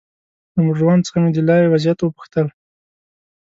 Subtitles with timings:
[0.53, 2.47] له موټروان څخه مې د لارې وضعيت وپوښتل.